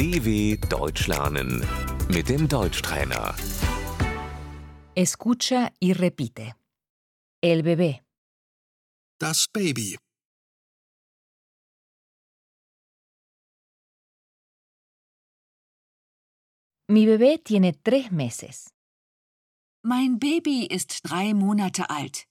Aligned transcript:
DW 0.00 0.56
Deutsch 0.70 1.08
lernen 1.08 1.62
mit 2.08 2.30
dem 2.30 2.48
Deutschtrainer. 2.48 3.34
Escucha 4.94 5.72
y 5.78 5.92
repite. 5.92 6.54
El 7.42 7.62
bebé, 7.62 8.00
Das 9.18 9.46
Baby. 9.52 9.98
mi 16.88 17.04
bebé 17.04 17.36
tiene 17.38 17.72
tres 17.74 18.10
meses. 18.10 18.70
Mein 19.84 20.18
Baby 20.18 20.66
ist 20.66 21.02
drei 21.04 21.34
Monate 21.34 21.90
alt. 21.90 22.29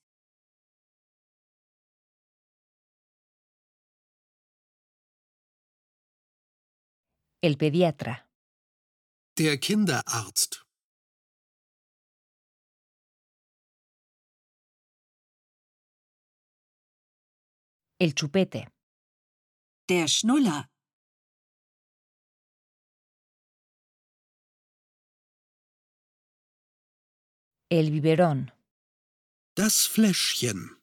El 7.42 7.56
pediatra, 7.58 8.28
Der 9.38 9.58
Kinderarzt. 9.58 10.66
el 18.00 18.14
chupete, 18.14 18.68
Der 19.90 20.08
Schnuller. 20.08 20.70
el 27.70 27.92
biberón, 27.92 28.52
Das 29.56 29.86
Fläschchen. 29.86 30.79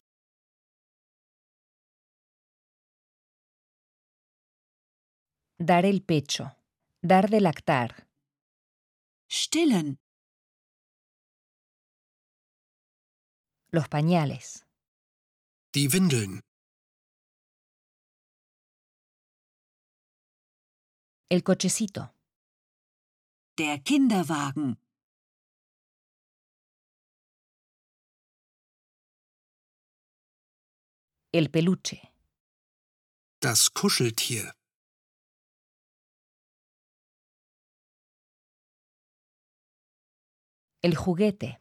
Dar 5.59 5.85
el 5.87 6.03
pecho, 6.03 6.57
dar 7.03 7.29
de 7.31 7.41
lactar, 7.41 8.07
Stillen. 9.31 9.99
los 13.71 13.89
pañales, 13.89 14.65
Die 15.75 15.89
Windeln. 15.89 16.41
el 21.29 21.43
cochecito, 21.43 22.15
Der 23.57 23.83
Kinderwagen. 23.83 24.79
el 31.33 31.49
peluche, 31.51 32.01
Das 33.41 33.73
Kuscheltier. 33.75 34.55
El 40.83 40.95
juguete, 40.95 41.61